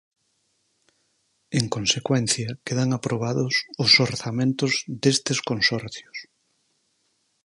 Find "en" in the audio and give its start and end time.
1.59-1.65